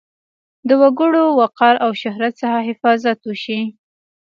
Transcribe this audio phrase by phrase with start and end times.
[0.67, 3.61] د وګړو وقار او شهرت څخه حفاظت وشي.